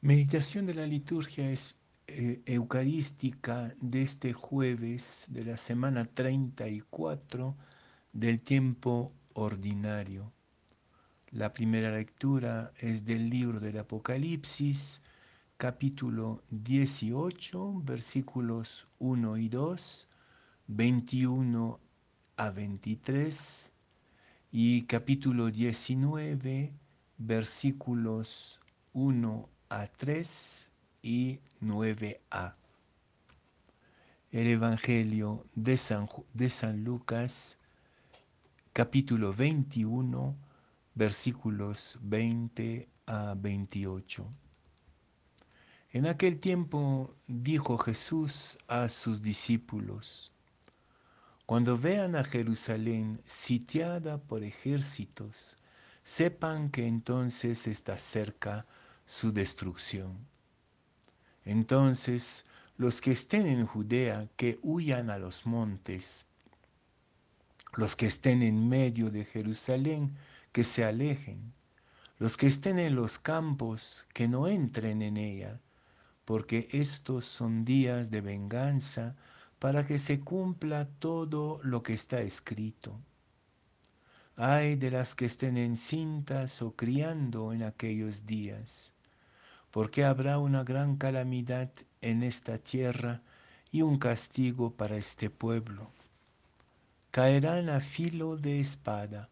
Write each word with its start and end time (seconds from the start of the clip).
Meditación 0.00 0.64
de 0.66 0.74
la 0.74 0.86
liturgia 0.86 1.50
es, 1.50 1.74
eh, 2.06 2.40
eucarística 2.46 3.74
de 3.80 4.02
este 4.02 4.32
jueves 4.32 5.26
de 5.28 5.44
la 5.44 5.56
semana 5.56 6.04
34 6.04 7.56
del 8.12 8.40
tiempo 8.40 9.12
ordinario. 9.32 10.32
La 11.32 11.52
primera 11.52 11.90
lectura 11.90 12.72
es 12.78 13.06
del 13.06 13.28
libro 13.28 13.58
del 13.58 13.76
Apocalipsis, 13.76 15.02
capítulo 15.56 16.44
18, 16.50 17.82
versículos 17.82 18.86
1 19.00 19.36
y 19.36 19.48
2, 19.48 20.08
21 20.68 21.80
a 22.36 22.50
23 22.50 23.72
y 24.52 24.82
capítulo 24.82 25.50
19, 25.50 26.72
versículos 27.16 28.60
1 28.92 29.48
a 29.52 29.57
3 29.68 30.70
y 31.02 31.40
9a. 31.60 32.54
El 34.32 34.46
Evangelio 34.46 35.44
de 35.54 35.76
San, 35.76 36.08
de 36.32 36.48
San 36.48 36.84
Lucas, 36.84 37.58
capítulo 38.72 39.34
21, 39.34 40.34
versículos 40.94 41.98
20 42.00 42.88
a 43.06 43.34
28. 43.36 44.26
En 45.92 46.06
aquel 46.06 46.40
tiempo 46.40 47.14
dijo 47.26 47.76
Jesús 47.76 48.56
a 48.68 48.88
sus 48.88 49.20
discípulos, 49.20 50.32
cuando 51.44 51.76
vean 51.76 52.16
a 52.16 52.24
Jerusalén 52.24 53.20
sitiada 53.24 54.16
por 54.16 54.44
ejércitos, 54.44 55.58
sepan 56.04 56.70
que 56.70 56.86
entonces 56.86 57.66
está 57.66 57.98
cerca 57.98 58.66
su 59.08 59.32
destrucción. 59.32 60.18
Entonces 61.46 62.44
los 62.76 63.00
que 63.00 63.12
estén 63.12 63.46
en 63.46 63.66
Judea, 63.66 64.28
que 64.36 64.58
huyan 64.62 65.08
a 65.08 65.16
los 65.16 65.46
montes, 65.46 66.26
los 67.74 67.96
que 67.96 68.04
estén 68.04 68.42
en 68.42 68.68
medio 68.68 69.10
de 69.10 69.24
Jerusalén, 69.24 70.14
que 70.52 70.62
se 70.62 70.84
alejen, 70.84 71.54
los 72.18 72.36
que 72.36 72.48
estén 72.48 72.78
en 72.78 72.96
los 72.96 73.18
campos, 73.18 74.06
que 74.12 74.28
no 74.28 74.46
entren 74.46 75.00
en 75.00 75.16
ella, 75.16 75.58
porque 76.26 76.68
estos 76.72 77.24
son 77.24 77.64
días 77.64 78.10
de 78.10 78.20
venganza 78.20 79.16
para 79.58 79.86
que 79.86 79.98
se 79.98 80.20
cumpla 80.20 80.86
todo 80.98 81.60
lo 81.62 81.82
que 81.82 81.94
está 81.94 82.20
escrito. 82.20 83.00
Ay 84.36 84.76
de 84.76 84.90
las 84.90 85.14
que 85.14 85.24
estén 85.24 85.56
encintas 85.56 86.60
o 86.60 86.76
criando 86.76 87.54
en 87.54 87.62
aquellos 87.62 88.26
días 88.26 88.94
porque 89.70 90.04
habrá 90.04 90.38
una 90.38 90.64
gran 90.64 90.96
calamidad 90.96 91.70
en 92.00 92.22
esta 92.22 92.58
tierra 92.58 93.22
y 93.70 93.82
un 93.82 93.98
castigo 93.98 94.72
para 94.72 94.96
este 94.96 95.30
pueblo. 95.30 95.90
Caerán 97.10 97.68
a 97.68 97.80
filo 97.80 98.36
de 98.36 98.60
espada, 98.60 99.28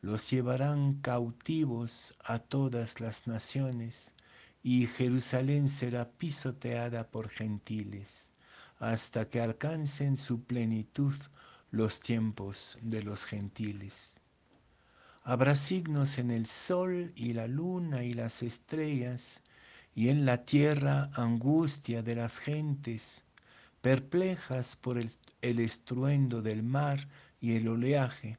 los 0.00 0.30
llevarán 0.30 0.94
cautivos 0.94 2.14
a 2.24 2.38
todas 2.38 3.00
las 3.00 3.26
naciones, 3.26 4.14
y 4.62 4.86
Jerusalén 4.86 5.68
será 5.68 6.08
pisoteada 6.10 7.08
por 7.08 7.28
gentiles, 7.28 8.32
hasta 8.78 9.28
que 9.28 9.40
alcancen 9.40 10.16
su 10.16 10.42
plenitud 10.42 11.14
los 11.70 12.00
tiempos 12.00 12.78
de 12.82 13.02
los 13.02 13.24
gentiles. 13.24 14.20
Habrá 15.24 15.54
signos 15.54 16.18
en 16.18 16.30
el 16.30 16.46
sol 16.46 17.12
y 17.14 17.32
la 17.32 17.46
luna 17.46 18.04
y 18.04 18.12
las 18.12 18.42
estrellas, 18.42 19.42
y 19.94 20.08
en 20.08 20.24
la 20.24 20.44
tierra 20.44 21.10
angustia 21.14 22.02
de 22.02 22.14
las 22.14 22.38
gentes, 22.38 23.24
perplejas 23.80 24.76
por 24.76 24.98
el, 24.98 25.10
estruendo 25.40 26.40
del 26.40 26.62
mar 26.62 27.08
y 27.40 27.56
el 27.56 27.68
oleaje, 27.68 28.38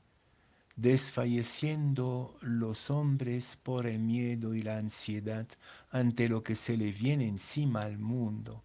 desfalleciendo 0.75 2.37
los 2.41 2.89
hombres 2.89 3.55
por 3.61 3.85
el 3.85 3.99
miedo 3.99 4.55
y 4.55 4.63
la 4.63 4.77
ansiedad 4.77 5.47
ante 5.91 6.27
lo 6.27 6.43
que 6.43 6.55
se 6.55 6.77
le 6.77 6.91
viene 6.91 7.27
encima 7.27 7.81
al 7.81 7.99
mundo, 7.99 8.63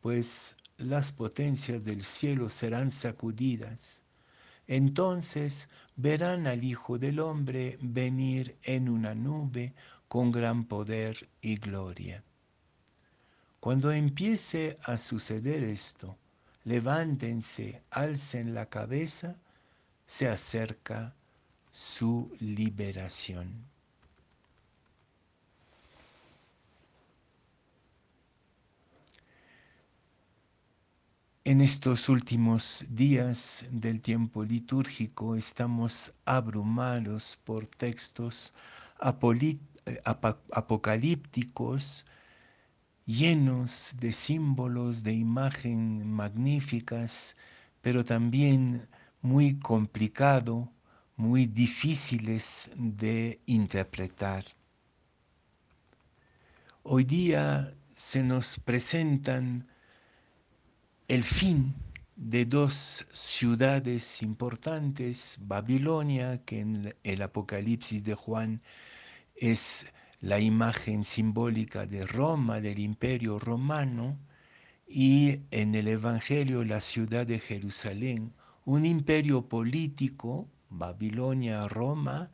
pues 0.00 0.56
las 0.78 1.12
potencias 1.12 1.84
del 1.84 2.02
cielo 2.02 2.48
serán 2.48 2.90
sacudidas. 2.90 4.02
Entonces 4.66 5.68
verán 5.96 6.46
al 6.46 6.64
Hijo 6.64 6.98
del 6.98 7.20
Hombre 7.20 7.78
venir 7.80 8.56
en 8.62 8.88
una 8.88 9.14
nube 9.14 9.74
con 10.08 10.30
gran 10.30 10.64
poder 10.64 11.28
y 11.40 11.56
gloria. 11.56 12.22
Cuando 13.60 13.92
empiece 13.92 14.78
a 14.82 14.96
suceder 14.96 15.62
esto, 15.62 16.16
levántense, 16.64 17.82
alcen 17.90 18.54
la 18.54 18.66
cabeza, 18.66 19.36
se 20.06 20.28
acerca 20.28 21.14
su 21.70 22.30
liberación. 22.40 23.71
En 31.52 31.60
estos 31.60 32.08
últimos 32.08 32.86
días 32.88 33.66
del 33.70 34.00
tiempo 34.00 34.42
litúrgico 34.42 35.36
estamos 35.36 36.10
abrumados 36.24 37.38
por 37.44 37.66
textos 37.66 38.54
eh, 39.84 40.00
apocalípticos 40.50 42.06
llenos 43.04 43.94
de 44.00 44.12
símbolos, 44.14 45.04
de 45.04 45.12
imagen 45.12 46.10
magníficas, 46.10 47.36
pero 47.82 48.02
también 48.02 48.88
muy 49.20 49.58
complicado, 49.58 50.72
muy 51.16 51.44
difíciles 51.44 52.70
de 52.76 53.42
interpretar. 53.44 54.46
Hoy 56.82 57.04
día 57.04 57.74
se 57.94 58.22
nos 58.22 58.58
presentan 58.58 59.68
el 61.12 61.24
fin 61.24 61.74
de 62.16 62.46
dos 62.46 63.04
ciudades 63.12 64.22
importantes, 64.22 65.36
Babilonia, 65.42 66.42
que 66.46 66.60
en 66.60 66.94
el 67.04 67.20
Apocalipsis 67.20 68.02
de 68.02 68.14
Juan 68.14 68.62
es 69.36 69.92
la 70.22 70.40
imagen 70.40 71.04
simbólica 71.04 71.84
de 71.84 72.06
Roma, 72.06 72.62
del 72.62 72.78
imperio 72.78 73.38
romano, 73.38 74.16
y 74.88 75.40
en 75.50 75.74
el 75.74 75.88
Evangelio 75.88 76.64
la 76.64 76.80
ciudad 76.80 77.26
de 77.26 77.40
Jerusalén, 77.40 78.32
un 78.64 78.86
imperio 78.86 79.50
político, 79.50 80.48
Babilonia, 80.70 81.68
Roma, 81.68 82.30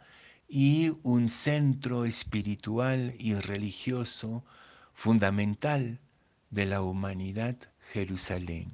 y 0.48 0.92
un 1.02 1.28
centro 1.28 2.04
espiritual 2.04 3.16
y 3.18 3.34
religioso 3.34 4.44
fundamental 4.94 5.98
de 6.50 6.66
la 6.66 6.80
humanidad, 6.80 7.56
Jerusalén. 7.92 8.68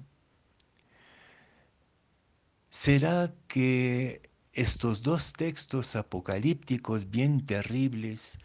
¿Será 2.69 3.33
que 3.49 4.23
estos 4.53 5.03
dos 5.03 5.33
textos 5.33 5.97
apocalípticos 5.97 7.11
bien 7.11 7.45
terribles 7.45 8.39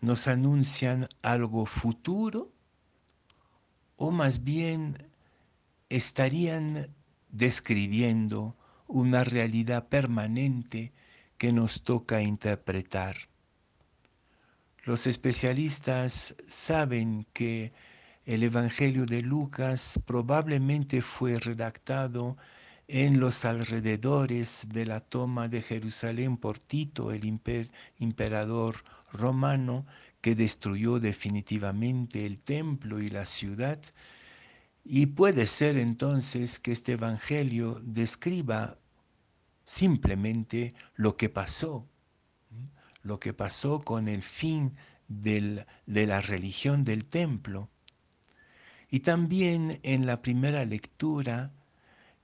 nos 0.00 0.28
anuncian 0.28 1.08
algo 1.22 1.66
futuro 1.66 2.52
o 3.96 4.10
más 4.10 4.44
bien 4.44 4.96
estarían 5.88 6.94
describiendo 7.30 8.56
una 8.86 9.24
realidad 9.24 9.88
permanente 9.88 10.92
que 11.36 11.52
nos 11.52 11.82
toca 11.82 12.22
interpretar. 12.22 13.16
Los 14.84 15.06
especialistas 15.06 16.34
saben 16.48 17.26
que 17.32 17.72
el 18.28 18.42
Evangelio 18.42 19.06
de 19.06 19.22
Lucas 19.22 19.98
probablemente 20.04 21.00
fue 21.00 21.38
redactado 21.38 22.36
en 22.86 23.20
los 23.20 23.46
alrededores 23.46 24.68
de 24.70 24.84
la 24.84 25.00
toma 25.00 25.48
de 25.48 25.62
Jerusalén 25.62 26.36
por 26.36 26.58
Tito, 26.58 27.10
el 27.10 27.40
emperador 27.98 28.84
romano, 29.14 29.86
que 30.20 30.34
destruyó 30.34 31.00
definitivamente 31.00 32.26
el 32.26 32.42
templo 32.42 33.00
y 33.00 33.08
la 33.08 33.24
ciudad. 33.24 33.80
Y 34.84 35.06
puede 35.06 35.46
ser 35.46 35.78
entonces 35.78 36.58
que 36.60 36.72
este 36.72 36.92
Evangelio 36.92 37.80
describa 37.82 38.76
simplemente 39.64 40.74
lo 40.96 41.16
que 41.16 41.30
pasó, 41.30 41.88
lo 43.00 43.18
que 43.20 43.32
pasó 43.32 43.80
con 43.80 44.06
el 44.06 44.22
fin 44.22 44.76
de 45.08 45.64
la 45.86 46.20
religión 46.20 46.84
del 46.84 47.06
templo. 47.06 47.70
Y 48.90 49.00
también 49.00 49.80
en 49.82 50.06
la 50.06 50.22
primera 50.22 50.64
lectura 50.64 51.52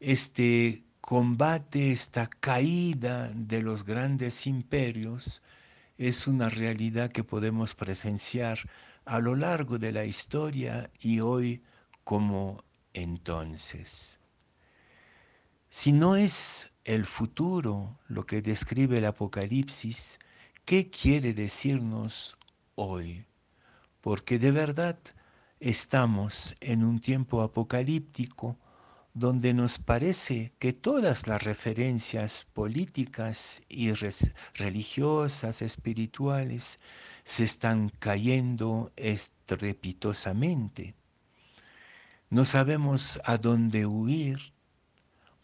este 0.01 0.85
combate, 1.01 1.93
esta 1.93 2.27
caída 2.27 3.31
de 3.35 3.61
los 3.61 3.85
grandes 3.85 4.47
imperios, 4.47 5.43
es 5.99 6.27
una 6.27 6.49
realidad 6.49 7.13
que 7.13 7.25
podemos 7.25 7.75
presenciar 7.75 8.59
a 9.05 9.21
lo 9.21 9.37
largo 9.37 9.79
de 9.79 9.93
la 9.93 10.05
historia 10.05 10.91
y 11.01 11.21
hoy 11.21 11.63
como 12.05 12.65
entonces. 12.95 14.19
Si 15.69 15.93
no 15.93 16.17
es 16.17 16.71
el 16.85 17.05
futuro 17.05 17.99
lo 18.09 18.25
que 18.25 18.41
describe 18.41 18.99
el 18.99 19.05
Apocalipsis, 19.05 20.19
¿qué 20.65 20.89
quiere 20.89 21.35
decirnos 21.35 22.37
hoy? 22.75 23.27
Porque 24.01 24.39
de 24.39 24.51
verdad 24.51 24.99
estamos 25.65 26.55
en 26.61 26.85
un 26.85 27.01
tiempo 27.01 27.41
apocalíptico 27.41 28.59
donde 29.15 29.55
nos 29.55 29.79
parece 29.79 30.53
que 30.59 30.75
todas 30.75 31.27
las 31.27 31.43
referencias 31.43 32.47
políticas 32.53 33.63
y 33.71 33.91
religiosas, 34.53 35.63
espirituales, 35.63 36.81
se 37.25 37.45
están 37.45 37.89
cayendo 37.89 38.93
estrepitosamente. 38.97 40.95
No 42.29 42.45
sabemos 42.45 43.19
a 43.25 43.39
dónde 43.39 43.87
huir 43.87 44.53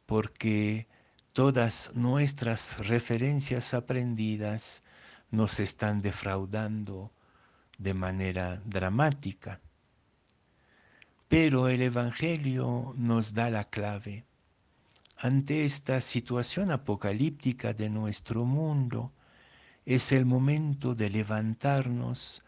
porque 0.05 0.87
todas 1.33 1.93
nuestras 1.95 2.87
referencias 2.87 3.73
aprendidas 3.73 4.83
nos 5.31 5.61
están 5.61 6.03
defraudando 6.03 7.11
de 7.79 7.95
manera 7.95 8.61
dramática. 8.67 9.63
Pero 11.31 11.69
el 11.69 11.81
Evangelio 11.81 12.93
nos 12.97 13.35
da 13.35 13.51
la 13.51 13.63
clave. 13.63 14.25
Ante 15.17 15.65
esta 15.65 16.01
situación 16.01 16.73
apocalíptica 16.73 17.73
de 17.73 17.89
nuestro 17.89 18.45
mundo, 18.45 19.13
es 19.87 20.11
el 20.11 20.27
momento 20.27 20.97
de 20.97 21.09
levantarnos, 21.09 22.43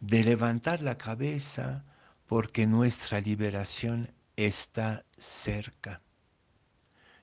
de 0.00 0.24
levantar 0.24 0.82
la 0.82 0.98
cabeza, 0.98 1.84
porque 2.26 2.66
nuestra 2.66 3.20
liberación 3.20 4.10
está 4.34 5.04
cerca. 5.16 6.00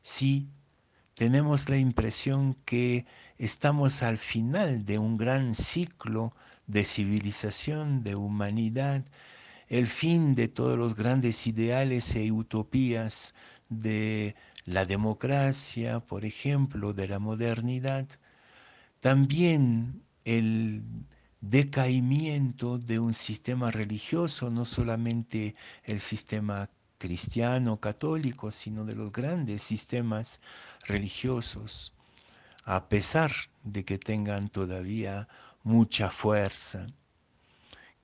Sí, 0.02 0.48
tenemos 1.14 1.68
la 1.68 1.76
impresión 1.76 2.54
que 2.64 3.06
estamos 3.38 4.02
al 4.02 4.18
final 4.18 4.86
de 4.86 4.98
un 4.98 5.18
gran 5.18 5.56
ciclo 5.56 6.34
de 6.68 6.86
civilización, 6.86 8.02
de 8.02 8.16
humanidad, 8.16 9.04
el 9.72 9.88
fin 9.88 10.36
de 10.36 10.50
todos 10.50 10.78
los 10.78 10.96
grandes 10.96 11.48
ideales 11.48 12.16
e 12.18 12.30
utopías 12.30 13.34
de 13.70 14.36
la 14.66 14.86
democracia, 14.86 16.02
por 16.02 16.26
ejemplo, 16.26 16.94
de 16.94 17.08
la 17.08 17.20
modernidad, 17.20 18.06
también 19.00 20.04
el 20.26 20.84
decaimiento 21.40 22.80
de 22.80 23.00
un 23.00 23.14
sistema 23.14 23.72
religioso, 23.72 24.50
no 24.50 24.66
solamente 24.66 25.56
el 25.86 26.00
sistema 26.00 26.70
cristiano, 26.98 27.80
católico, 27.80 28.52
sino 28.52 28.84
de 28.84 28.96
los 28.96 29.10
grandes 29.14 29.64
sistemas 29.64 30.42
religiosos, 30.86 31.94
a 32.66 32.90
pesar 32.90 33.32
de 33.64 33.86
que 33.86 33.98
tengan 33.98 34.50
todavía 34.50 35.30
mucha 35.64 36.10
fuerza. 36.10 36.88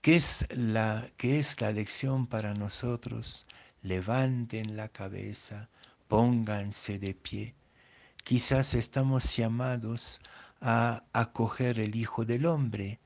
¿Qué 0.07 0.15
es 0.15 0.47
la, 0.55 1.11
qué 1.17 1.37
es 1.37 1.59
la 1.59 1.73
lección 1.73 2.27
para 2.27 2.53
nosotros? 2.53 3.45
Levanten 3.81 4.77
la 4.77 4.87
cabeza, 4.87 5.67
pónganse 6.07 6.97
de 6.97 7.13
pie. 7.13 7.55
Quizás 8.23 8.73
estamos 8.73 9.35
llamados 9.35 10.21
a 10.61 11.03
acoger 11.11 11.77
el 11.77 11.97
Hijo 11.97 12.23
del 12.23 12.45
Hombre, 12.45 13.01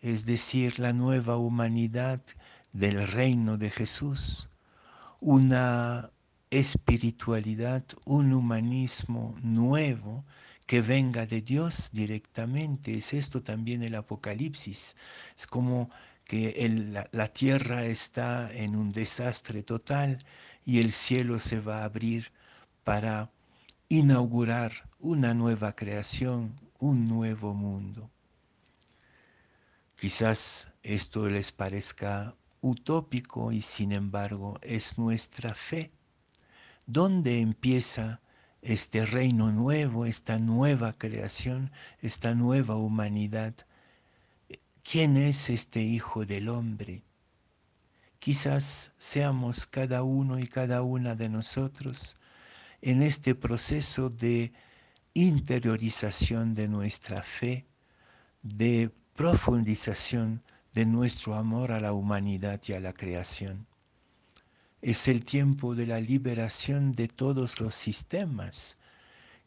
es 0.00 0.26
decir, 0.26 0.78
la 0.78 0.92
nueva 0.92 1.38
humanidad 1.38 2.22
del 2.72 3.04
reino 3.08 3.58
de 3.58 3.72
Jesús, 3.72 4.48
una 5.20 6.12
espiritualidad, 6.50 7.82
un 8.04 8.32
humanismo 8.32 9.34
nuevo 9.42 10.24
que 10.66 10.82
venga 10.82 11.26
de 11.26 11.42
Dios 11.42 11.90
directamente. 11.92 12.96
Es 12.96 13.12
esto 13.12 13.42
también 13.42 13.82
el 13.82 13.96
Apocalipsis. 13.96 14.94
Es 15.36 15.48
como 15.48 15.90
que 16.24 17.06
la, 17.12 17.28
tierra 17.28 17.84
está 17.84 18.50
en 18.52 18.76
un 18.76 18.90
desastre 18.90 19.62
total 19.62 20.24
y 20.64 20.80
el 20.80 20.90
cielo 20.90 21.38
se 21.38 21.60
va 21.60 21.82
a 21.82 21.84
abrir 21.84 22.32
para 22.82 23.30
inaugurar 23.88 24.88
una 24.98 25.34
nueva 25.34 25.76
creación, 25.76 26.58
un 26.78 27.08
nuevo 27.08 27.54
mundo. 27.54 28.10
Quizás 29.96 30.70
esto 30.82 31.28
les 31.28 31.52
parezca 31.52 32.34
utópico 32.60 33.52
y 33.52 33.60
sin 33.60 33.92
embargo 33.92 34.58
es 34.62 34.98
nuestra 34.98 35.54
fe. 35.54 35.92
¿Dónde 36.86 37.40
empieza 37.40 38.20
este 38.62 39.04
reino 39.04 39.52
nuevo, 39.52 40.06
esta 40.06 40.38
nueva 40.38 40.94
creación, 40.94 41.70
esta 42.00 42.34
nueva 42.34 42.76
humanidad? 42.76 43.54
¿Quién 44.88 45.16
es 45.16 45.48
este 45.48 45.80
Hijo 45.80 46.26
del 46.26 46.48
Hombre? 46.50 47.02
Quizás 48.18 48.92
seamos 48.98 49.66
cada 49.66 50.02
uno 50.02 50.38
y 50.38 50.46
cada 50.46 50.82
una 50.82 51.16
de 51.16 51.30
nosotros 51.30 52.18
en 52.82 53.02
este 53.02 53.34
proceso 53.34 54.10
de 54.10 54.52
interiorización 55.14 56.54
de 56.54 56.68
nuestra 56.68 57.22
fe, 57.22 57.66
de 58.42 58.90
profundización 59.14 60.42
de 60.74 60.84
nuestro 60.84 61.34
amor 61.34 61.72
a 61.72 61.80
la 61.80 61.94
humanidad 61.94 62.60
y 62.68 62.74
a 62.74 62.80
la 62.80 62.92
creación. 62.92 63.66
Es 64.82 65.08
el 65.08 65.24
tiempo 65.24 65.74
de 65.74 65.86
la 65.86 65.98
liberación 65.98 66.92
de 66.92 67.08
todos 67.08 67.58
los 67.58 67.74
sistemas 67.74 68.78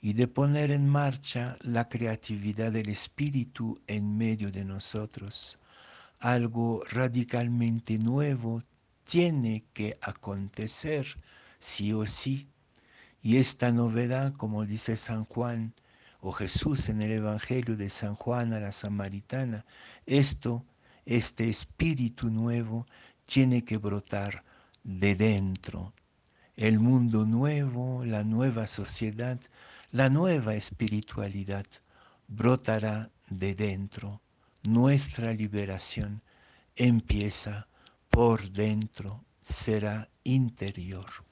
y 0.01 0.13
de 0.13 0.27
poner 0.27 0.71
en 0.71 0.87
marcha 0.87 1.57
la 1.61 1.89
creatividad 1.89 2.71
del 2.71 2.89
Espíritu 2.89 3.79
en 3.87 4.17
medio 4.17 4.51
de 4.51 4.63
nosotros. 4.63 5.59
Algo 6.19 6.81
radicalmente 6.89 7.97
nuevo 7.97 8.63
tiene 9.03 9.65
que 9.73 9.95
acontecer, 10.01 11.07
sí 11.59 11.93
o 11.93 12.05
sí. 12.05 12.47
Y 13.21 13.37
esta 13.37 13.71
novedad, 13.71 14.33
como 14.33 14.65
dice 14.65 14.95
San 14.97 15.25
Juan 15.25 15.73
o 16.21 16.31
Jesús 16.31 16.89
en 16.89 17.01
el 17.01 17.11
Evangelio 17.11 17.75
de 17.75 17.89
San 17.89 18.15
Juan 18.15 18.53
a 18.53 18.59
la 18.59 18.71
Samaritana, 18.71 19.65
esto, 20.05 20.65
este 21.05 21.49
espíritu 21.49 22.29
nuevo, 22.29 22.85
tiene 23.25 23.63
que 23.63 23.77
brotar 23.77 24.43
de 24.83 25.15
dentro. 25.15 25.93
El 26.55 26.79
mundo 26.79 27.25
nuevo, 27.25 28.03
la 28.05 28.23
nueva 28.23 28.67
sociedad, 28.67 29.39
la 29.97 30.09
nueva 30.09 30.53
espiritualidad 30.53 31.65
brotará 32.27 33.09
de 33.31 33.55
dentro. 33.55 34.21
Nuestra 34.61 35.33
liberación 35.33 36.21
empieza 36.75 37.67
por 38.11 38.51
dentro, 38.51 39.25
será 39.41 40.07
interior. 40.23 41.26